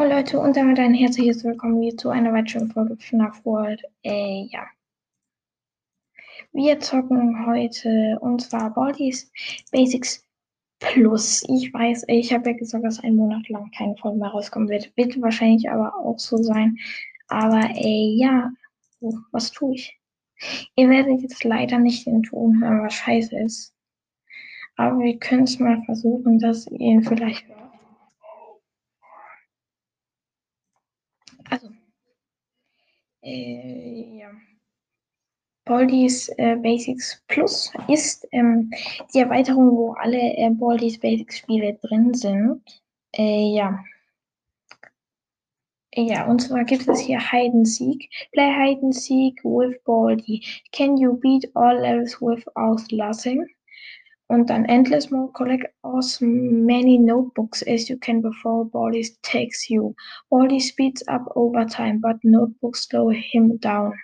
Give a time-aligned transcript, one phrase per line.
[0.00, 3.82] Oh Leute, und damit ein herzliches Willkommen hier zu einer weiteren Folge FNAF World.
[4.04, 4.64] Äh, ja.
[6.52, 9.28] Wir zocken heute und zwar Bodies
[9.72, 10.24] Basics
[10.78, 11.42] Plus.
[11.48, 14.96] Ich weiß, ich habe ja gesagt, dass ein Monat lang keine Folge mehr rauskommen wird.
[14.96, 16.78] Wird wahrscheinlich aber auch so sein.
[17.26, 18.52] Aber äh, ja,
[19.00, 19.98] oh, was tue ich?
[20.76, 23.74] Ihr werdet jetzt leider nicht den Ton hören, was scheiße ist.
[24.76, 27.58] Aber wir können es mal versuchen, dass ihr ihn vielleicht hört.
[31.50, 34.30] Also, äh, ja.
[35.64, 38.70] Baldi's äh, Basics Plus ist ähm,
[39.12, 42.62] die Erweiterung, wo alle äh, Baldi's Basics Spiele drin sind.
[43.14, 43.84] Äh, ja.
[45.94, 48.08] Ja, und zwar gibt es hier Hide and Seek.
[48.32, 50.42] Play Hide and Seek with Baldi.
[50.72, 53.46] Can you beat all levels without losing?
[54.30, 59.94] Und dann Endless Mode, collect as many notebooks as you can before Baldi takes you.
[60.30, 63.94] Baldi speeds up over time, but notebooks slow him down.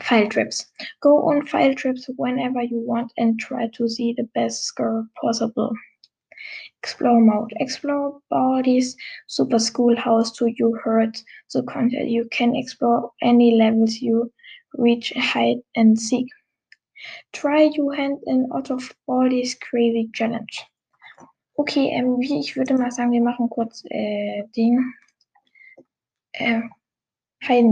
[0.00, 0.66] File trips.
[1.00, 5.74] Go on file trips whenever you want and try to see the best score possible.
[6.82, 7.52] Explore mode.
[7.56, 11.18] Explore Baldi's super schoolhouse to you heard
[11.52, 12.08] the content.
[12.08, 14.32] You can explore any levels you
[14.74, 16.28] reach, hide and seek.
[17.32, 20.66] Try your hand in out of all these crazy challenge.
[21.54, 24.94] Okay, ähm, ich würde mal sagen, wir machen kurz äh, Ding.
[26.32, 26.62] Äh,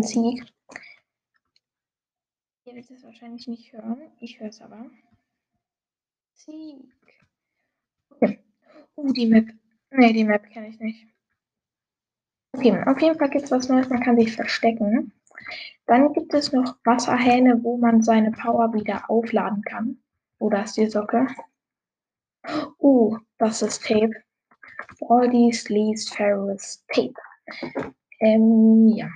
[0.03, 0.45] Seek.
[2.65, 4.11] Ihr werdet es wahrscheinlich nicht hören.
[4.21, 4.91] Ich höre es aber.
[6.35, 6.93] Seek.
[8.11, 8.41] Okay.
[8.97, 9.47] Uh, die Map.
[9.91, 11.07] Ne, die Map kenne ich nicht.
[12.53, 13.89] Okay, auf jeden Fall gibt es was Neues.
[13.89, 15.13] Man kann sich verstecken.
[15.87, 19.99] Dann gibt es noch Wasserhähne, wo man seine Power wieder aufladen kann.
[20.39, 21.27] Oh, da ist die Socke.
[22.79, 24.13] Oh, das ist Tape.
[25.31, 27.15] These least Ferris Tape.
[28.21, 29.09] Ähm, ja.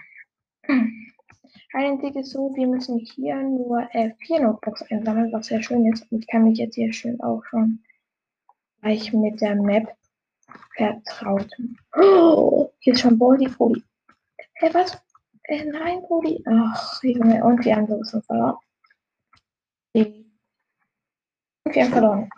[1.72, 6.10] Ein ist so, wir müssen hier nur äh, vier Notebooks einsammeln, was sehr schön ist.
[6.10, 7.82] Und ich kann mich jetzt hier schön auch schon
[8.80, 9.97] gleich mit der Map
[10.76, 11.78] vertrauten.
[11.97, 13.82] Oh, hier ist schon Baldi Poli.
[14.54, 15.00] Hä, hey, was?
[15.45, 16.43] Äh, nein, Brudi.
[16.47, 18.56] Ach, Junge, und wir haben so verloren.
[19.95, 20.25] Und
[21.65, 22.31] wir haben verloren.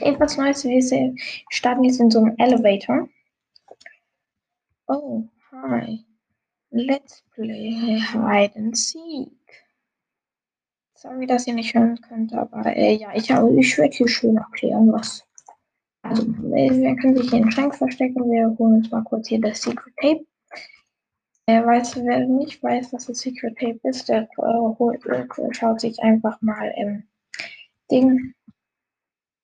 [0.00, 1.14] Etwas Neues, wir
[1.50, 3.08] starten jetzt in so einem Elevator.
[4.86, 6.04] Oh, hi.
[6.70, 9.30] Let's play Hide and Seek.
[10.94, 14.92] Sorry, dass ihr nicht hören könnt, aber äh, ja, ich, ich werde hier schön erklären,
[14.92, 15.26] was.
[16.02, 18.30] Also, äh, wir können sich hier in den Schrank verstecken.
[18.30, 20.24] Wir holen uns mal kurz hier das Secret Tape.
[21.46, 26.00] Äh, weiß, wer nicht weiß, was das Secret Tape ist, der äh, äh, schaut sich
[26.00, 27.02] einfach mal im
[27.90, 28.34] Ding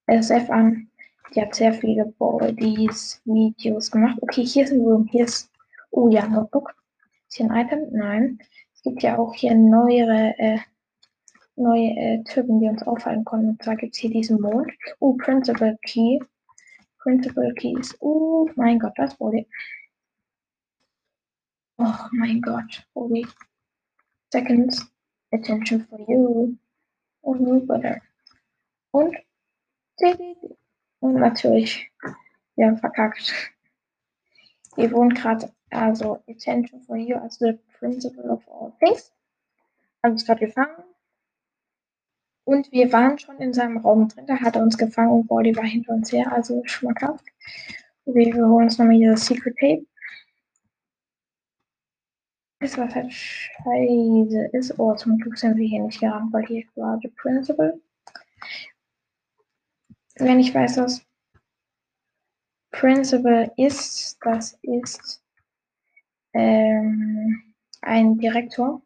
[0.07, 0.89] SF an.
[1.35, 4.19] Die hat sehr viele Bodies Videos gemacht.
[4.23, 5.07] Okay, hier ist ein Room.
[5.11, 5.51] Hier ist.
[5.91, 6.75] Oh ja, Notebook.
[7.29, 7.89] Ist hier ein Item?
[7.91, 8.39] Nein.
[8.75, 10.59] Es gibt ja auch hier neuere, äh,
[11.57, 13.51] neue äh, Typen, die uns auffallen können.
[13.51, 14.71] Und zwar gibt es hier diesen Mond.
[15.01, 16.21] Oh, Principal Key.
[17.01, 17.97] Principal Keys.
[18.01, 19.45] Oh mein Gott, das wurde.
[21.81, 23.25] Oh mein Gott, holy
[24.33, 24.85] seconds.
[25.33, 26.57] Attention for you.
[27.21, 28.01] Und oh, Butter.
[28.91, 29.17] Und
[31.01, 31.91] und natürlich,
[32.57, 33.33] wir haben verkackt.
[34.77, 39.13] Wir wohnen gerade, also Attention for you as the principle of all things.
[40.03, 40.85] Haben uns gerade gefangen.
[42.45, 44.27] Und wir waren schon in seinem Raum drin.
[44.27, 47.25] Da hat er uns gefangen und Body war hinter uns her, also schmackhaft.
[48.05, 49.87] Wir holen uns nochmal hier das Secret Tape.
[52.61, 54.79] Das was halt scheiße ist.
[54.79, 57.81] Oh, zum Glück sind wir hier nicht gerannt, weil hier war der Principal.
[60.17, 61.07] Wenn ich weiß, was
[62.73, 65.23] Principal ist, das ist
[66.33, 68.83] ähm, ein Direktor.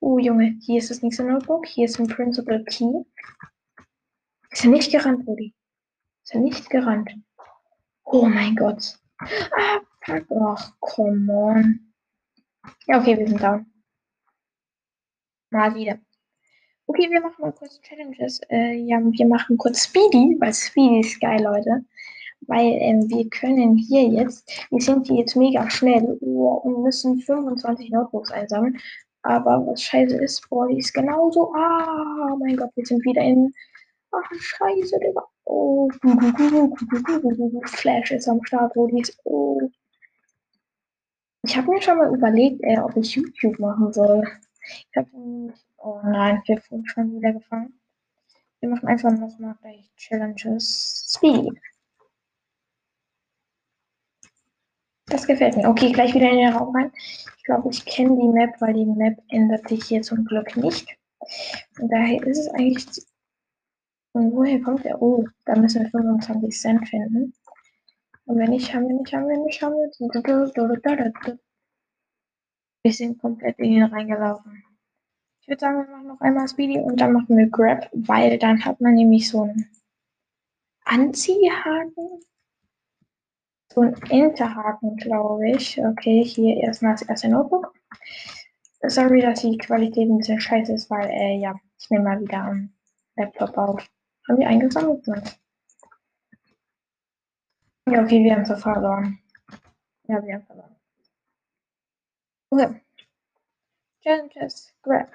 [0.00, 1.66] Oh Junge, hier ist das nächste Notebook.
[1.66, 3.04] Hier ist ein Principal Key.
[4.50, 5.54] Ist er nicht gerannt, Rudi?
[6.24, 7.10] Ist er nicht gerannt?
[8.04, 8.98] Oh mein Gott.
[9.18, 10.26] Ah, fuck.
[10.30, 11.89] Ach, come on.
[12.86, 13.64] Ja, okay, wir sind da.
[15.50, 15.98] Mal wieder.
[16.86, 18.40] Okay, wir machen mal kurz Challenges.
[18.50, 21.84] Äh, ja, wir machen kurz Speedy, weil Speedy ist geil, Leute.
[22.42, 27.20] Weil ähm, wir können hier jetzt, wir sind hier jetzt mega schnell oh, und müssen
[27.20, 28.78] 25 Notebooks einsammeln.
[29.22, 31.52] Aber was scheiße ist, Body ist genauso.
[31.54, 33.52] Ah, mein Gott, wir sind wieder in.
[34.12, 35.22] Ach, scheiße, Digga.
[35.44, 35.88] Oh,
[37.66, 39.18] Flash ist am Start, wo die ist.
[39.24, 39.60] Oh,
[41.50, 44.22] ich habe mir schon mal überlegt, äh, ob ich YouTube machen soll.
[44.62, 45.08] Ich habe
[45.78, 47.72] Oh nein, wir wurden schon wieder gefangen.
[48.60, 51.10] Wir machen einfach nochmal gleich Challenges.
[51.12, 51.58] Speed.
[55.06, 55.68] Das gefällt mir.
[55.68, 56.92] Okay, gleich wieder in den Raum rein.
[57.38, 60.86] Ich glaube, ich kenne die Map, weil die Map ändert sich hier zum Glück nicht.
[61.80, 62.86] Und daher ist es eigentlich.
[64.12, 65.02] Und woher kommt der?
[65.02, 67.32] Oh, da müssen wir 25 Cent finden.
[68.30, 71.40] Und wenn nicht, haben wir nicht, haben wir nicht, haben wir nicht.
[72.84, 74.62] Wir sind komplett in ihn reingelaufen.
[75.40, 78.64] Ich würde sagen, wir machen noch einmal Speedy und dann machen wir Grab, weil dann
[78.64, 79.68] hat man nämlich so einen
[80.84, 82.20] Anziehhaken.
[83.74, 85.84] So ein Enterhaken, glaube ich.
[85.84, 87.74] Okay, hier erstmal das erste Notebook.
[88.86, 92.44] Sorry, dass die Qualität ein bisschen scheiße ist, weil, äh, ja, ich nehme mal wieder
[92.44, 92.72] am
[93.16, 93.90] Laptop auf.
[94.28, 95.04] Haben wir eingesammelt?
[95.08, 95.24] Nein.
[97.90, 99.18] Ja, okay, wir haben es verloren.
[100.06, 100.76] Ja, haben verloren.
[102.50, 102.80] Okay.
[104.02, 105.10] Challenges, grab.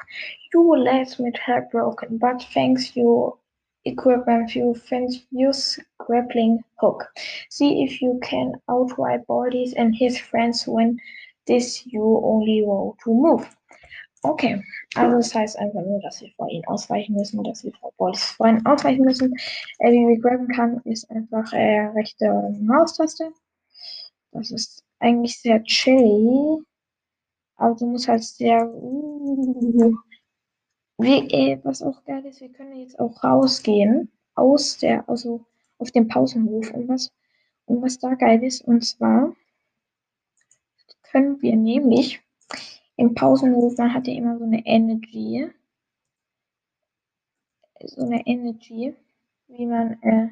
[0.53, 3.37] You legs with head broken, but thanks you
[3.85, 7.05] equipment you can use grappling hook.
[7.49, 10.99] See if you can outright bodies and his friends when
[11.47, 13.55] this you only want to move.
[14.29, 14.63] Okay,
[14.95, 18.23] also das heißt einfach nur, dass wir vor ihnen ausweichen müssen, dass wir vor Bodies
[18.23, 19.33] vor ihnen ausweichen müssen.
[19.79, 22.25] Äh, wie wir grabben kann, ist einfach äh, rechte
[22.61, 23.31] Maustaste.
[24.31, 26.63] Das ist eigentlich sehr chilly.
[27.57, 28.65] Aber du musst halt sehr.
[30.97, 35.45] Wie, äh, was auch geil ist, wir können jetzt auch rausgehen aus der, also
[35.77, 37.11] auf dem Pausenhof und was,
[37.65, 39.35] und was da geil ist, und zwar
[41.11, 42.24] können wir nämlich
[42.97, 45.49] im Pausenhof, man hat ja immer so eine Energy,
[47.83, 48.95] so eine Energy,
[49.47, 50.29] wie man, äh,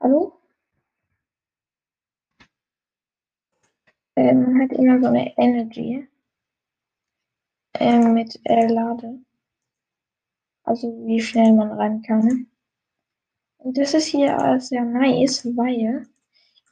[0.00, 0.38] hallo?
[4.16, 6.06] Äh, man hat immer so eine Energy
[7.74, 9.20] äh, mit äh, Lade.
[10.64, 12.48] Also wie schnell man rein kann.
[13.58, 16.06] Und das ist hier sehr nice, weil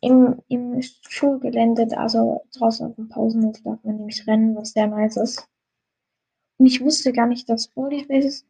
[0.00, 5.16] im, im Schulgelände, also draußen auf dem Pausenhof, darf man nämlich rennen, was sehr nice
[5.16, 5.48] ist.
[6.58, 8.46] Und ich wusste gar nicht, dass Body Spaces.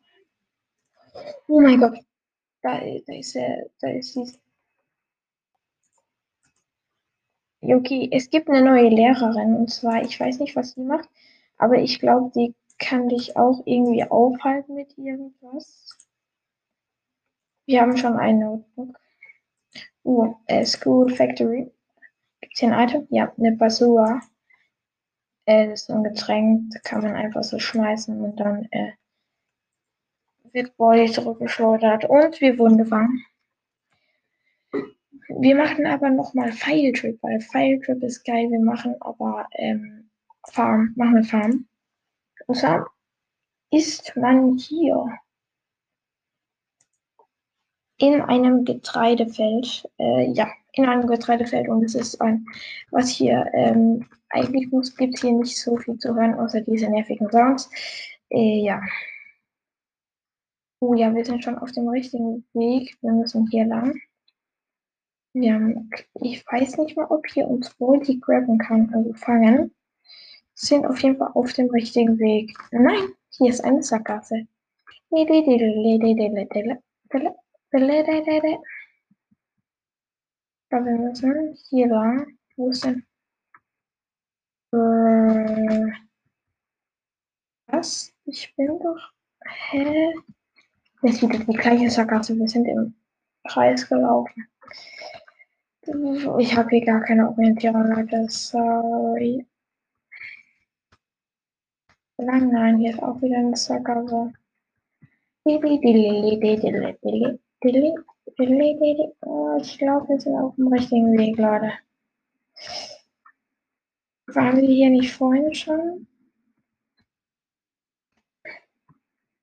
[1.49, 1.99] Oh mein Gott.
[2.63, 4.33] Da, da ist er, da ist sie.
[7.63, 11.09] Okay, es gibt eine neue Lehrerin und zwar, ich weiß nicht, was sie macht,
[11.59, 15.97] aber ich glaube, die kann dich auch irgendwie aufhalten mit irgendwas.
[17.67, 18.97] Wir haben schon ein Notebook.
[20.07, 21.69] Uh, äh, School Factory.
[22.41, 23.09] Gibt es hier ein Item?
[23.11, 24.21] Ja, eine Basua.
[25.47, 28.93] Äh, das ist ein Getränk, kann man einfach so schmeißen und dann äh,
[30.53, 33.25] wird Body zurückgeschleudert und wir wurden gefangen.
[35.29, 38.49] Wir machen aber nochmal File Trip, weil File Trip ist geil.
[38.49, 40.09] Wir machen aber ähm,
[40.49, 41.67] Farm, machen wir Farm.
[42.47, 42.87] Und zwar
[43.73, 45.19] ist man hier
[47.99, 52.47] in einem Getreidefeld, äh, ja, in einem Getreidefeld und es ist ein,
[52.91, 57.31] was hier, ähm, eigentlich gibt es hier nicht so viel zu hören, außer diese nervigen
[57.31, 57.71] Sounds.
[58.31, 58.83] Äh, ja.
[60.81, 62.97] Oh ja, wir sind schon auf dem richtigen Weg.
[63.01, 63.99] Wir müssen hier lang.
[65.33, 65.91] Wir haben,
[66.21, 69.75] ich weiß nicht mal, ob hier uns Volti grabben kann, also fangen.
[70.55, 72.57] Sind auf jeden Fall auf dem richtigen Weg.
[72.71, 74.47] Nein, hier ist eine Sackgasse.
[80.71, 82.39] Aber wir müssen hier lang.
[82.57, 83.07] Wo ist denn?
[84.73, 85.93] Äh,
[87.67, 88.13] was?
[88.25, 89.13] Ich bin doch.
[89.45, 90.15] Hä?
[91.03, 92.37] Das ist wieder die gleiche Sackgasse.
[92.37, 92.95] Wir sind im
[93.49, 94.49] Kreis gelaufen.
[96.39, 98.27] Ich habe hier gar keine Orientierung, Leute.
[98.29, 99.47] Sorry.
[102.19, 104.33] Nein, nein, hier ist auch wieder eine Sackgasse.
[109.23, 111.73] Oh, ich glaube, wir sind auf dem richtigen Weg, Leute.
[114.27, 116.07] Waren wir hier nicht vorhin schon?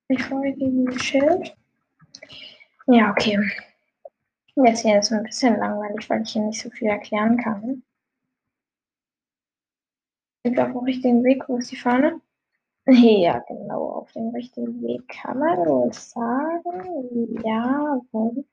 [0.09, 1.55] Ich folge diesem Schild.
[2.87, 3.39] Ja, okay.
[4.55, 7.83] Jetzt hier ist ein bisschen langweilig, weil ich hier nicht so viel erklären kann.
[10.43, 11.47] Sind wir auf dem richtigen Weg?
[11.47, 12.21] Wo ist die Fahne?
[12.87, 17.41] Ja, genau, auf dem richtigen Weg kann man wohl sagen.
[17.45, 18.45] Ja, wohl.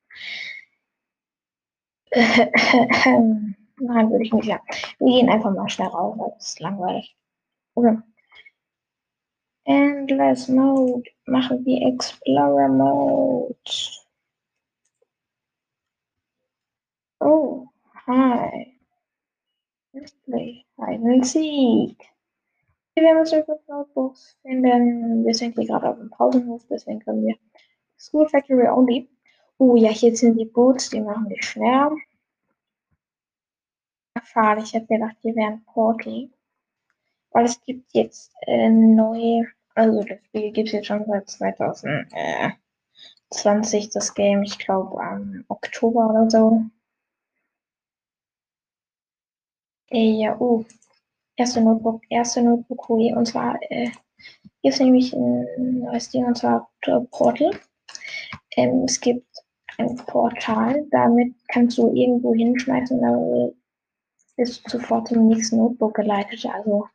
[3.81, 4.63] Nein, würde ich nicht sagen.
[4.99, 7.17] Wir gehen einfach mal schnell raus, weil es ist langweilig.
[7.75, 7.99] Okay.
[9.65, 11.11] Endless Mode.
[11.27, 13.55] Machen wir Explorer Mode.
[17.21, 17.69] Oh,
[18.07, 18.77] hi.
[19.93, 21.97] Let's play Hide and.
[22.95, 25.25] Wir müssen kurz Notebooks finden.
[25.25, 27.37] Wir sind hier gerade auf dem Pausenhof, deswegen können wir
[27.99, 29.09] School Factory Only.
[29.59, 31.93] Oh ja, hier sind die Boots, die machen wir schneller.
[34.25, 36.31] Schade, ich hätte gedacht, die wären Portal.
[37.31, 39.45] Weil es gibt jetzt äh, neu,
[39.75, 46.11] also das Spiel gibt es jetzt schon seit 2020, das Game, ich glaube am Oktober
[46.11, 46.65] oder so.
[49.91, 50.65] Äh, ja, oh,
[51.41, 53.89] erste Notebook, erste Notebook Hui, und zwar äh,
[54.61, 56.71] hier ist nämlich ein neues Ding, und zwar
[57.11, 57.59] Portal.
[58.57, 59.27] Ähm, es gibt
[59.79, 63.51] ein Portal, damit kannst du irgendwo hinschmeißen, da
[64.37, 66.45] bist du sofort zum nächsten Notebook geleitet.
[66.45, 66.87] Also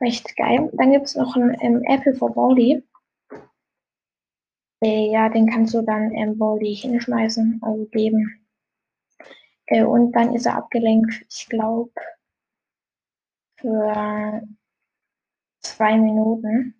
[0.00, 0.68] recht geil.
[0.72, 2.82] Dann gibt es noch ein ähm, Apple for Baldi.
[4.82, 8.44] Äh, ja, den kannst du dann ähm, Baldi hinschmeißen, also geben.
[9.66, 11.92] Äh, und dann ist er abgelenkt, ich glaube,
[13.60, 14.42] für
[15.60, 16.74] zwei Minuten.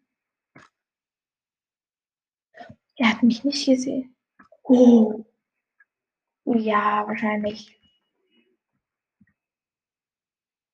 [2.97, 4.15] Er hat mich nicht gesehen.
[4.65, 5.25] Oh.
[6.45, 7.79] Ja, wahrscheinlich.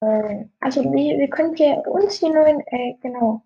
[0.00, 3.42] Äh, also wir, wir können hier uns die neuen, äh, genau,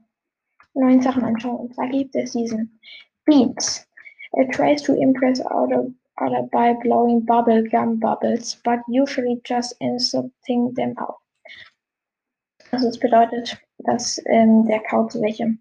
[0.75, 1.57] neuen Sachen anschauen.
[1.57, 2.81] Und zwar gibt es diesen
[3.25, 3.87] Beats.
[4.33, 10.75] It tries to impress other, other by blowing bubble gum bubbles, but usually just inserting
[10.75, 11.17] them out.
[12.71, 15.57] Also es bedeutet, dass ähm, der kaut welche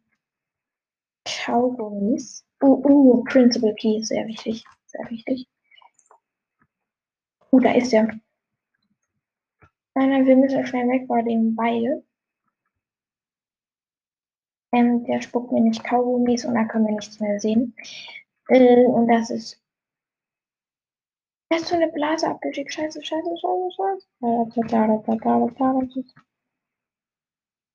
[1.26, 2.44] Kaugummis.
[2.62, 5.48] Uh, uh, Principal Key, sehr wichtig, sehr wichtig.
[7.52, 8.08] Uh, da ist er.
[9.94, 12.04] Nein, nein, wir müssen schnell weg vor dem, weil
[14.72, 17.76] ähm, der spuckt mir nicht Kaugummis und da können wir nichts mehr sehen.
[18.50, 19.62] Äh, und das ist.
[21.50, 22.74] Ist so eine Blase abgeschickt.
[22.74, 24.06] Scheiße, scheiße, scheiße, scheiße.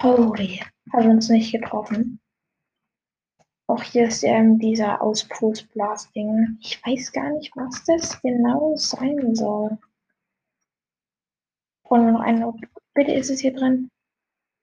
[0.03, 0.61] Holy,
[0.93, 2.21] hat uns nicht getroffen.
[3.69, 6.59] Auch hier ist ähm, dieser Auspuls-Blasting.
[6.61, 9.79] Ich weiß gar nicht, was das genau sein soll.
[11.85, 12.61] Wollen wir noch einen?
[12.95, 13.91] Bitte ist es hier drin.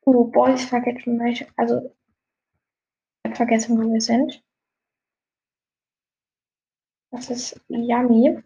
[0.01, 1.08] Oh, Boys forget
[1.55, 1.96] Also,
[3.25, 4.43] ich vergessen, wo wir sind.
[7.12, 8.43] Das ist yummy,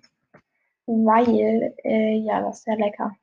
[0.86, 3.18] weil, äh, ja, das ist sehr lecker.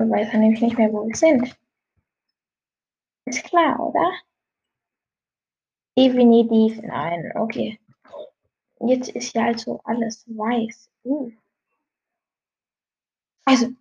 [0.00, 1.54] Und weiß er nämlich nicht mehr, wo wir sind.
[3.26, 4.10] Ist klar, oder?
[5.94, 7.30] Definitiv nein.
[7.36, 7.78] Okay.
[8.80, 10.90] Jetzt ist ja also alles weiß.
[11.04, 11.30] Uh.
[13.44, 13.74] Also.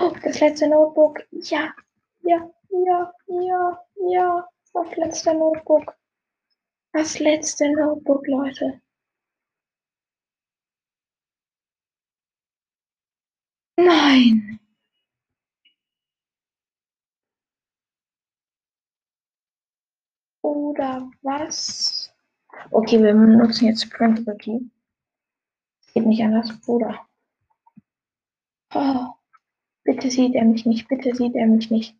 [0.00, 1.26] Oh, das letzte Notebook.
[1.32, 1.74] Ja,
[2.22, 4.48] ja, ja, ja, ja.
[4.72, 5.92] Das letzte Notebook.
[6.92, 8.80] Das letzte Notebook, Leute.
[13.76, 14.58] Nein.
[20.42, 22.12] Oder was?
[22.70, 24.60] Okay, wir benutzen jetzt Printable Key.
[25.92, 27.06] Geht nicht anders, Bruder.
[28.74, 29.06] Oh,
[29.84, 31.96] bitte sieht er mich nicht, bitte sieht er mich nicht.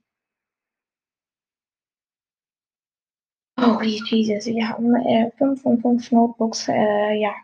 [3.57, 7.35] Oh, Jesus, wir haben äh, 5 von 5 Notebooks, äh, ja.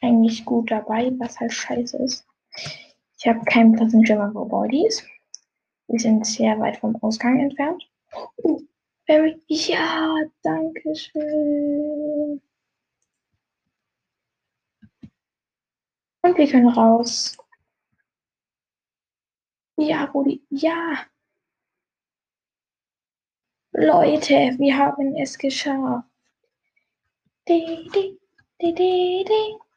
[0.00, 2.26] eigentlich gut dabei, was halt scheiße ist.
[3.18, 5.04] Ich habe keinen Platz in Gym, wo Bodies.
[5.88, 7.82] Wir sind sehr weit vom Ausgang entfernt.
[8.38, 8.60] Oh,
[9.06, 12.40] Barry, ja, danke schön.
[16.22, 17.36] Und wir können raus.
[19.76, 21.06] Ja, Rudi, ja.
[23.72, 26.06] Leute, wir haben es geschafft.
[27.48, 28.18] Ding, ding,
[28.60, 29.69] ding, ding, ding.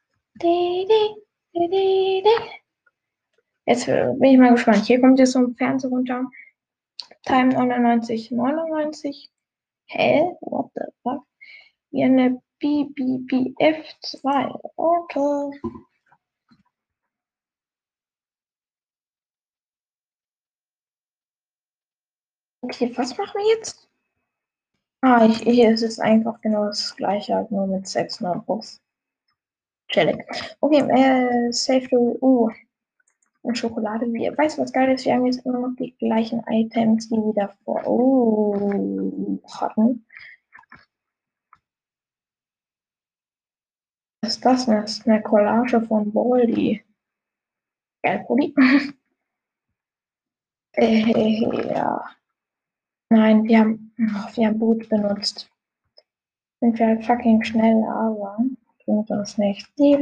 [3.66, 4.84] Jetzt bin ich mal gespannt.
[4.84, 6.30] Hier kommt jetzt so ein Fernseher runter.
[7.24, 9.30] Time 99, 99.
[9.86, 10.36] Hä?
[10.40, 11.26] What the fuck?
[11.90, 14.60] Wie eine BBBF2.
[14.76, 15.60] Okay.
[22.62, 23.88] Okay, was machen wir jetzt?
[25.02, 28.80] Ah, ich, hier ist es einfach genau das gleiche, halt nur mit 6 Notebooks.
[29.94, 30.24] Chillig.
[30.60, 31.96] Okay, äh, Save the.
[32.20, 32.50] Uh,
[33.42, 34.12] und Schokolade.
[34.12, 35.04] Wir, weißt du, was geil ist?
[35.04, 40.04] Wir haben jetzt immer noch die gleichen Items, die wir davor oh, hatten.
[44.22, 44.66] Was ist das?
[44.66, 46.82] Das ist eine Collage von Baldi.
[48.02, 48.52] Geil, Pulli.
[50.72, 52.02] äh, ja.
[53.10, 55.48] Nein, wir haben, wir haben Boot benutzt.
[56.60, 58.38] Sind wir halt fucking schnell, aber
[58.84, 59.66] bringt uns nicht.
[59.76, 59.96] Wie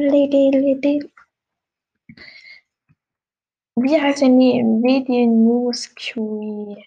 [4.01, 6.87] heißt denn die WD News Query?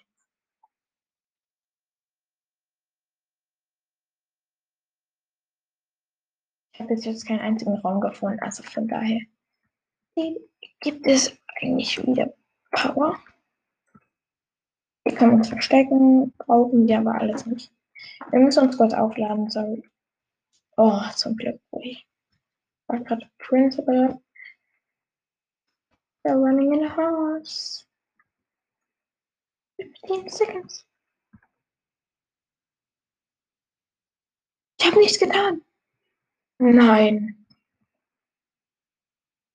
[6.72, 9.20] Ich habe bis jetzt keinen einzigen Raum gefunden, also von daher
[10.80, 12.32] gibt es eigentlich wieder
[12.70, 13.18] Power.
[15.04, 17.72] Wir können uns verstecken, brauchen wir aber alles nicht.
[18.30, 19.82] Wir müssen uns kurz aufladen, sorry.
[20.78, 21.60] Oh, zum Glück.
[21.80, 22.06] Ich
[22.86, 24.20] war gerade Principal.
[26.22, 27.86] They're running in a horse.
[29.78, 30.86] 15 seconds.
[34.78, 35.62] Ich habe nichts getan.
[36.58, 37.46] Nein.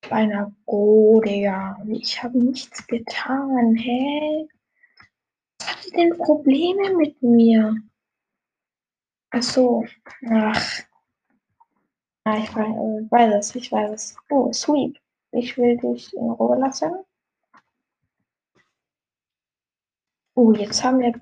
[0.01, 1.78] Kleiner Bro, Digga.
[1.88, 3.75] Ich habe nichts getan.
[3.75, 4.48] Hä?
[5.60, 7.75] Was hat sie denn Probleme mit mir?
[9.32, 9.86] Ach so.
[10.30, 10.90] Ach.
[12.24, 14.16] Ah, ich weiß es, ich weiß es.
[14.30, 14.98] Oh, Sweep.
[15.32, 17.04] Ich will dich in Ruhe lassen.
[20.36, 21.13] Oh, jetzt haben wir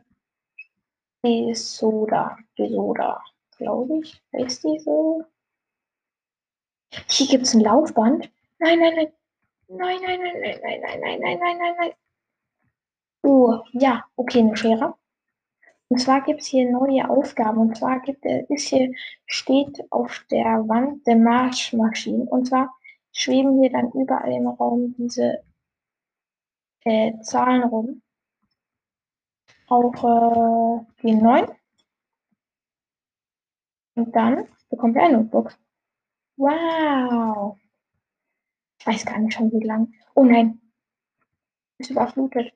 [1.24, 2.38] die Soda.
[2.58, 3.24] Die Soda,
[3.58, 4.22] glaube ich.
[4.34, 5.24] Ist die so?
[7.08, 8.30] Hier gibt es ein Laufband.
[8.60, 9.14] Nein, nein, nein.
[9.68, 11.94] Nein, nein, nein, nein, nein, nein, nein, nein, nein, nein, nein.
[13.24, 14.96] Oh, ja, okay, eine Schere.
[15.90, 17.58] Und zwar gibt es hier neue Aufgaben.
[17.58, 18.94] Und zwar gibt es hier,
[19.26, 22.28] steht auf der Wand der Marschmaschinen.
[22.28, 22.74] Und zwar
[23.12, 25.44] schweben hier dann überall im Raum diese
[26.86, 28.02] äh, Zahlen rum.
[29.68, 31.48] Auch äh, die 9.
[33.96, 35.58] Und dann bekommt ihr ein Notebook.
[36.38, 37.58] Wow.
[38.80, 39.94] Ich weiß gar nicht schon wie lang.
[40.14, 40.62] Oh nein.
[41.80, 42.54] Ist überflutet.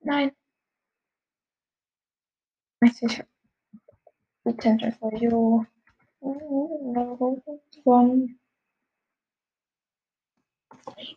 [0.00, 0.32] Nein.
[2.80, 3.24] Message.
[4.44, 5.64] Attention for you.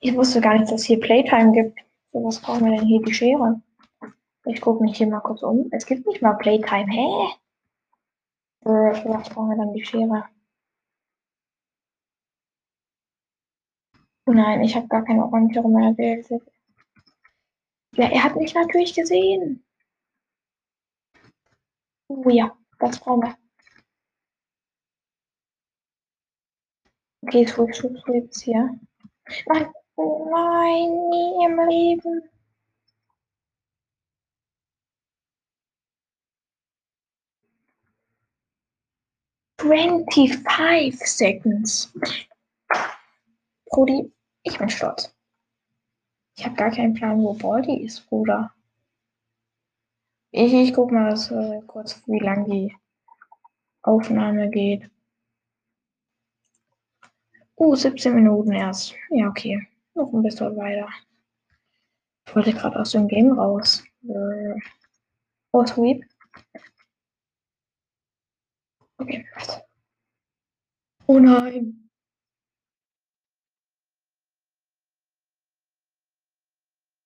[0.02, 1.80] Ich wusste gar nicht, dass es hier Playtime gibt.
[2.12, 3.62] So was brauchen wir denn hier die Schere?
[4.46, 5.68] Ich gucke mich hier mal kurz um.
[5.72, 6.92] Es gibt nicht mal Playtime.
[6.92, 7.36] Hä?
[8.64, 10.26] Für was brauchen wir dann die Schere?
[14.26, 16.28] Nein, ich habe gar keine Orientierung mehr gewählt.
[17.96, 19.64] Ja, er hat mich natürlich gesehen.
[22.12, 23.38] Oh ja, das brauchen wir.
[27.22, 28.80] Okay, Sweep, Sweep, Sweep ist hier.
[29.46, 32.30] Nein, nein, nie im Leben.
[39.58, 41.94] Twenty-five seconds.
[43.66, 44.12] Brody,
[44.44, 45.14] ich bin stolz.
[46.38, 48.52] Ich habe gar keinen Plan, wo Baldi ist, Bruder.
[50.32, 52.76] Ich, ich guck mal das, äh, kurz, wie lang die
[53.82, 54.90] Aufnahme geht.
[57.56, 58.96] Oh, 17 Minuten erst.
[59.10, 59.68] Ja, okay.
[59.96, 60.88] Noch ein bisschen weiter.
[62.28, 63.84] Ich wollte gerade aus dem Game raus.
[64.04, 64.56] Äh,
[65.52, 66.06] oh, Sweep.
[68.98, 69.66] Okay, warte.
[71.08, 71.90] Oh nein.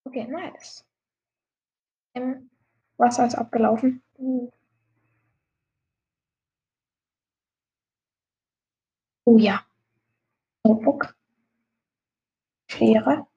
[0.06, 0.84] Okay, nice.
[2.14, 2.53] Im
[3.04, 4.02] Wasser ist abgelaufen.
[4.18, 4.50] Uh.
[9.26, 9.66] Oh ja.
[10.64, 11.14] Notebook.
[12.70, 13.28] Schere.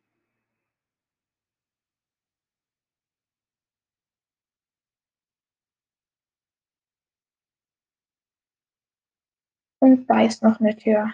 [9.80, 11.12] Und da ist noch eine Tür.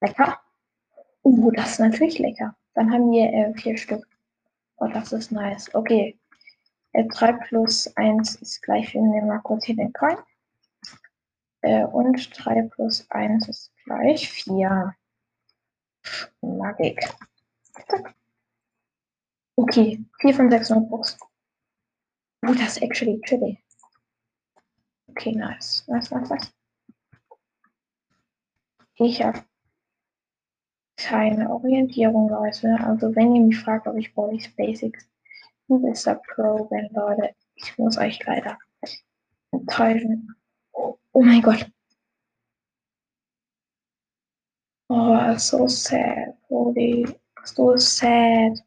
[0.00, 0.40] Lecker.
[1.24, 2.56] Uh, das ist natürlich lecker.
[2.74, 4.06] Dann haben wir äh, vier Stück.
[4.76, 5.74] Oh, das ist nice.
[5.74, 6.18] Okay.
[6.98, 10.16] Äh, 3 plus 1 ist gleich, wir nehmen mal kurz hier den Coin.
[11.60, 14.96] Äh, und 3 plus 1 ist gleich 4.
[16.40, 17.00] Magik.
[19.54, 21.16] Okay, 4 von 6 Notebooks.
[22.44, 23.62] Oh, das ist actually chilly.
[25.06, 25.86] Okay, nice.
[25.86, 26.52] Nice, nice, nice.
[28.94, 29.44] Ich habe
[30.96, 32.76] keine Orientierung, Leute.
[32.80, 35.08] Also wenn ihr mich fragt, ob ich Body's Basics
[35.68, 38.58] Vista Pro bin, Leute, ich muss euch leider
[39.52, 40.34] enttäuschen.
[40.72, 41.70] Oh, oh mein Gott.
[44.88, 47.06] Oh, so sad, Body.
[47.44, 48.58] So sad.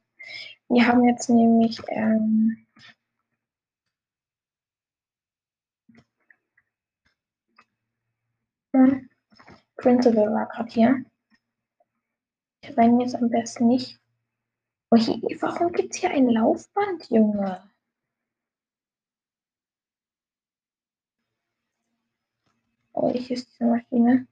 [0.69, 2.65] Wir haben jetzt nämlich ähm,
[9.75, 11.05] Principal war gerade hier.
[12.61, 14.00] Ich renne jetzt am besten nicht.
[14.93, 17.63] Oh, hier, warum gibt es hier ein Laufband, Junge?
[22.93, 24.27] Oh, ich ist diese Maschine.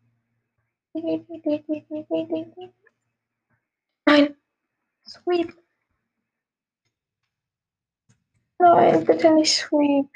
[4.06, 4.36] Nein.
[5.08, 5.58] Sweep.
[8.60, 10.10] Nein, bitte nicht Sweep.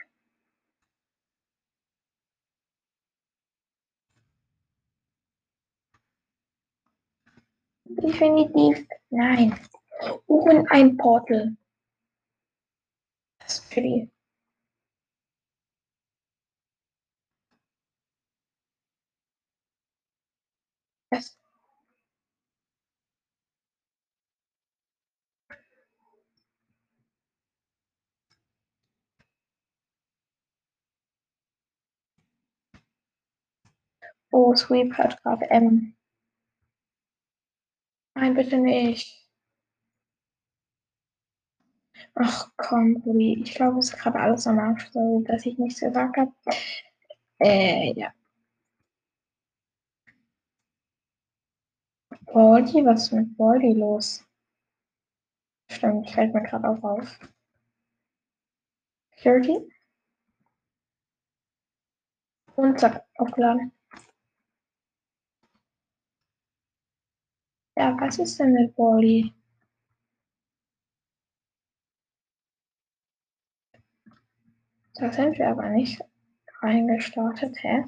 [7.86, 9.58] Definitiv nein.
[10.28, 11.56] Und ein Portal.
[13.40, 14.10] Das ist für die.
[21.12, 21.38] Das.
[34.32, 35.96] Oh, Sweep hat gerade M.
[38.16, 39.23] Nein, bitte nicht.
[42.16, 43.42] Ach komm, Rudi.
[43.44, 46.32] Ich glaube, es ist gerade alles am Arsch, so dass ich nichts gesagt habe.
[47.40, 48.14] Äh, ja.
[52.34, 54.26] Baldi, was ist mit Baldi los?
[55.70, 57.20] Stimmt, fällt mir gerade auch auf.
[59.18, 59.58] Security.
[62.56, 63.72] Und zack, aufgeladen.
[67.78, 69.32] Ja, was ist denn mit Baldi?
[75.04, 76.02] Da sind wir aber nicht
[76.62, 77.84] reingestartet, hä?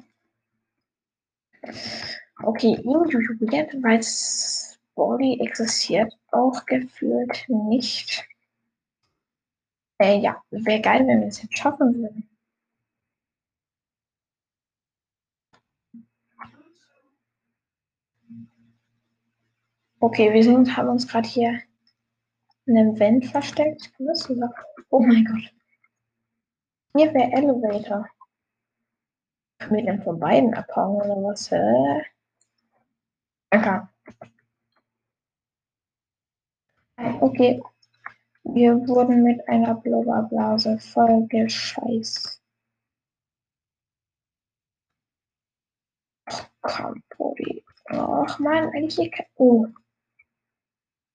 [2.42, 4.00] Okay, individuell, weil
[4.94, 8.22] Body existiert auch gefühlt nicht.
[9.98, 12.28] Äh, ja, wäre geil, wenn wir es jetzt schaffen würden.
[20.00, 21.62] Okay, wir sind, haben uns gerade hier
[22.66, 23.90] in einem Vent versteckt.
[24.90, 25.55] Oh mein Gott.
[26.96, 28.08] Hier wäre Elevator.
[29.58, 31.50] Können wir denn von beiden abhauen oder was?
[31.50, 32.02] Hä?
[33.50, 33.80] Okay.
[37.20, 37.62] Okay.
[38.44, 42.40] Wir wurden mit einer Blubberblase voll gescheißt.
[46.26, 47.62] Ach komm, Brody.
[47.88, 49.26] Ach man, eigentlich kein.
[49.34, 49.66] Oh.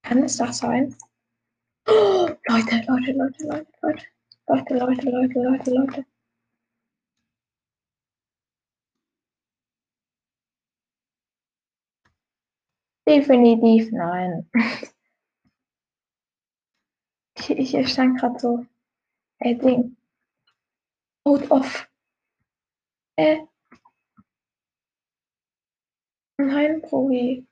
[0.02, 0.94] Kann es das sein?
[1.88, 4.11] Oh, Leute, Leute, Leute, Leute, Leute.
[4.52, 6.06] Leute, Leute, Leute, Leute, Leute.
[13.08, 14.46] Definitiv nein.
[17.34, 18.66] Ich, ich stand gerade so.
[19.40, 19.96] Ey, Ding.
[21.26, 21.88] Out off.
[23.16, 23.46] Äh.
[26.38, 27.46] Nein, Probi.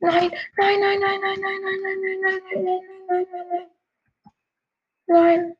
[0.00, 3.71] Nein, nein, nein, nein, nein, nein, nein, nein, nein, nein, nein, nein, nein, nein, nein.
[5.12, 5.56] Nein.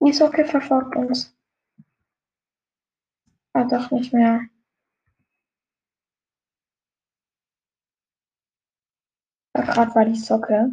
[0.00, 1.36] Die Socke verfolgt uns.
[3.52, 4.40] Ah, doch nicht mehr.
[9.52, 10.72] Da gerade war die Socke.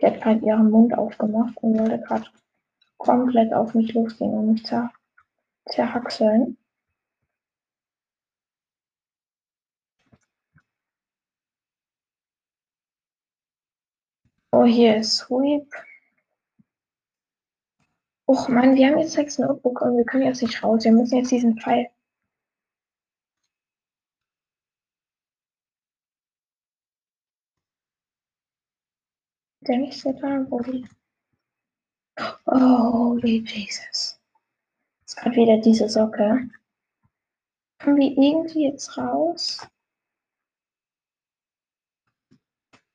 [0.00, 2.30] Die hat gerade ihren Mund aufgemacht und wollte gerade
[2.96, 4.92] komplett auf mich losgehen und mich zer
[5.66, 6.56] zerhackseln.
[14.52, 15.66] Oh, hier ist Sweep.
[18.26, 20.84] Och man, wir haben jetzt sechs Notebook und wir können jetzt nicht raus.
[20.84, 21.90] Wir müssen jetzt diesen Pfeil.
[29.66, 29.78] Der
[30.20, 30.86] da, Body.
[32.46, 34.20] Oh, Jesus.
[35.00, 36.50] Jetzt gerade wieder diese Socke.
[37.82, 39.66] Kommen wir irgendwie jetzt raus?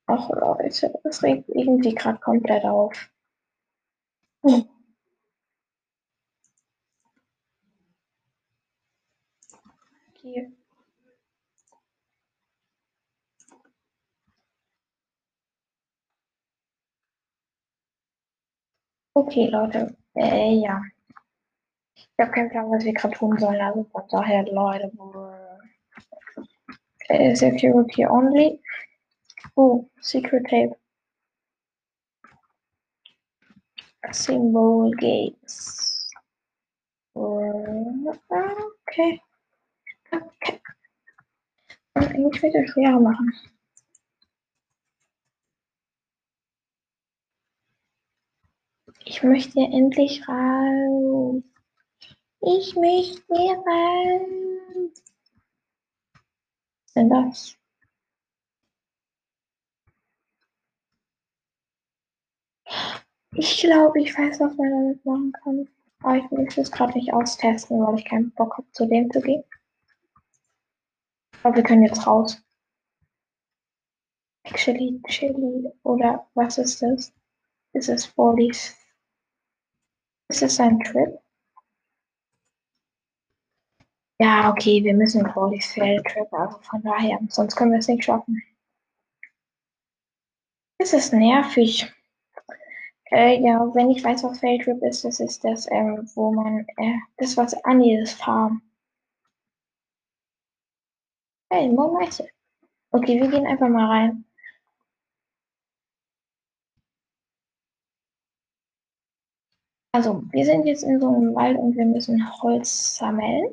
[0.05, 3.11] Ach Leute, das regt irgendwie gerade komplett auf.
[4.41, 4.78] Oh.
[10.21, 10.51] Hier.
[19.13, 19.95] Okay, Leute.
[20.15, 20.81] Äh, ja.
[21.95, 23.61] Ich habe keinen Plan, was wir gerade tun sollen.
[23.61, 24.91] Also von daher, Leute.
[27.07, 28.61] Äh, Security only.
[29.55, 30.75] Oh, Secret Tape.
[34.11, 36.09] Symbol Gates.
[37.15, 37.19] Äh,
[38.87, 39.21] okay.
[41.93, 43.33] Eigentlich wird es schwerer machen.
[49.05, 51.43] Ich möchte endlich raus.
[52.41, 55.03] Ich möchte raus.
[56.85, 57.55] Was denn das?
[63.33, 65.69] Ich glaube, ich weiß, was man damit machen kann.
[66.01, 69.21] Aber ich möchte es gerade nicht austesten, weil ich keinen Bock habe, zu dem zu
[69.21, 69.43] gehen.
[71.43, 72.41] Aber wir können jetzt raus.
[74.43, 75.71] Actually, Chili.
[75.83, 77.13] Oder was ist das?
[77.73, 78.75] Ist es Bodies?
[80.29, 81.19] Ist es ein Trip?
[84.21, 88.03] Ja, okay, wir müssen Bodies Feld Trip, also von daher, sonst können wir es nicht
[88.03, 88.43] schaffen.
[90.77, 91.91] Es ist nervig.
[93.11, 96.93] Äh, ja, wenn ich weiß, was Failtrip ist, das ist das, ähm, wo man, äh,
[97.17, 98.61] das was Anni ist, Farm.
[101.51, 102.21] Hey, Moment.
[102.91, 104.25] Okay, wir gehen einfach mal rein.
[109.91, 113.51] Also, wir sind jetzt in so einem Wald und wir müssen Holz sammeln.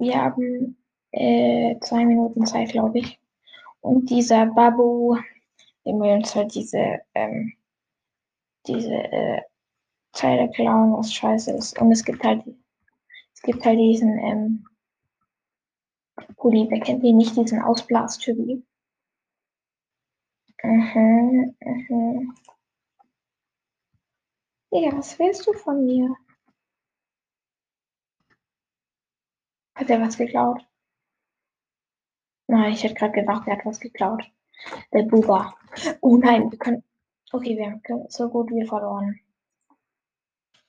[0.00, 0.76] Wir haben
[1.12, 3.20] äh, zwei Minuten Zeit, glaube ich.
[3.80, 5.16] Und dieser Babu,
[5.84, 7.52] der will uns halt diese, ähm,
[8.66, 9.42] diese äh,
[10.12, 11.80] Teile klauen, was scheiße ist.
[11.80, 12.42] Und es gibt halt,
[13.34, 14.64] es gibt halt diesen ähm,
[16.36, 18.62] Pulli, wer kennt den nicht, diesen Ausblastypi.
[20.62, 22.34] Mhm, mhm.
[24.70, 26.14] Ja, was willst du von mir?
[29.74, 30.60] Hat er was geklaut?
[32.48, 34.24] Nein, ich hätte gerade gedacht, er hat was geklaut.
[34.92, 35.54] Der Buba.
[36.00, 36.82] Oh nein, wir können.
[37.32, 39.20] Okay, wir haben so gut wie verloren.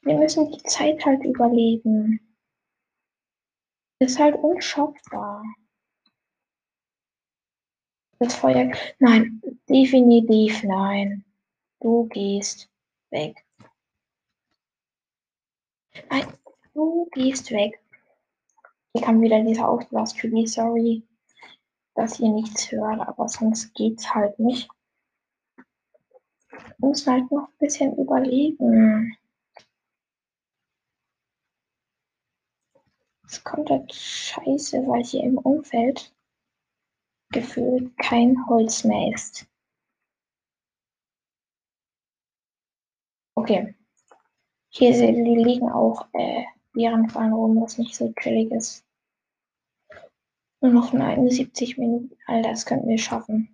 [0.01, 2.19] Wir müssen die Zeit halt überleben.
[3.99, 5.43] Ist halt unschaffbar.
[8.19, 8.71] Das Feuer.
[8.99, 11.25] Nein, definitiv nein.
[11.81, 12.69] Du gehst
[13.11, 13.45] weg.
[16.09, 16.27] Nein,
[16.73, 17.81] du gehst weg.
[18.93, 20.47] Hier kam wieder dieser Ausblast für die.
[20.47, 21.03] Sorry,
[21.95, 24.69] dass ihr nichts hört, aber sonst geht's halt nicht.
[26.77, 29.15] Wir müssen halt noch ein bisschen überlegen.
[33.29, 36.11] Es kommt halt scheiße, weil hier im Umfeld
[37.31, 39.47] gefühlt kein Holz mehr ist.
[43.35, 43.75] Okay.
[44.69, 48.83] Hier liegen auch äh, Bärenfallen rum, was nicht so chillig ist.
[50.61, 52.17] Nur noch 79 Minuten.
[52.25, 53.47] All das könnten wir schaffen.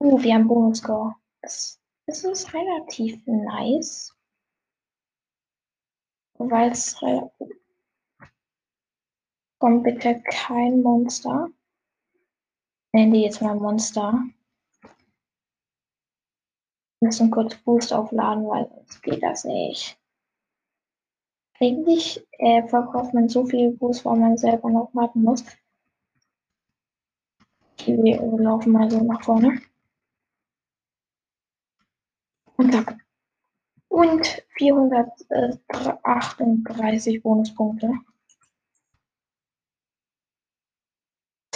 [0.00, 1.14] Uh, wir haben Bonusscore.
[1.40, 4.12] Das, das ist relativ nice.
[6.38, 7.61] Weil es relativ.
[9.62, 11.48] Komm bitte kein Monster.
[12.92, 14.24] Nennen die jetzt mal Monster.
[16.98, 19.96] Wir müssen kurz Boost aufladen, weil sonst geht das nicht.
[21.60, 25.44] Eigentlich äh, verkauft man so viel Boost, weil man selber noch warten muss.
[27.86, 29.62] Wir laufen mal so nach vorne.
[32.56, 32.98] Und zack.
[33.86, 37.92] Und 438 Bonuspunkte.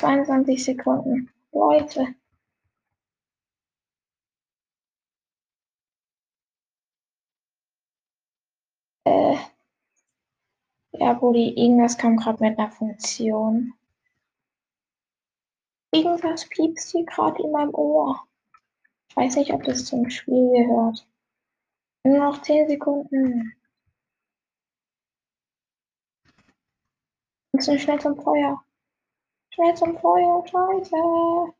[0.06, 1.30] 22 Sekunden.
[1.52, 2.14] Leute.
[9.04, 9.36] Äh.
[10.92, 13.74] Ja, Brudi, irgendwas kam gerade mit einer Funktion.
[15.92, 18.26] Irgendwas piepst hier gerade in meinem Ohr.
[19.10, 21.06] Ich weiß nicht, ob das zum Spiel gehört.
[22.04, 23.52] Nur noch 10 Sekunden.
[27.50, 28.62] Wir müssen schnell zum Feuer.
[29.56, 31.54] Schnell zum Feuer, Scheiße.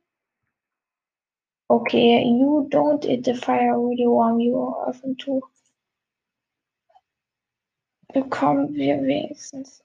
[1.71, 4.55] Okay, you don't eat the fire really warm, you
[4.87, 5.41] open to.
[8.13, 9.83] Bekommen wir wenigstens.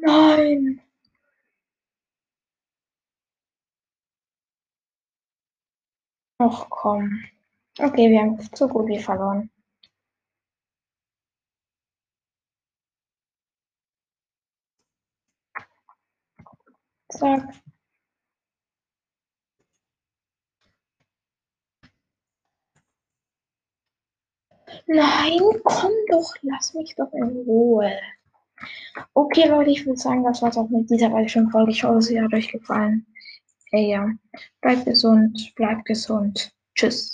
[0.00, 0.80] Nein.
[6.38, 7.24] Ach komm.
[7.78, 9.50] Okay, wir haben so gut wie verloren.
[17.10, 17.54] Zack.
[24.86, 27.92] Nein, komm doch, lass mich doch in Ruhe.
[29.14, 31.70] Okay, Leute, ich würde sagen, das war's auch mit dieser weiteren Folge.
[31.72, 33.06] Ich hoffe, sie hat euch gefallen.
[33.70, 34.08] Ey, ja,
[34.60, 36.52] bleibt gesund, bleibt gesund.
[36.74, 37.06] Tschüss.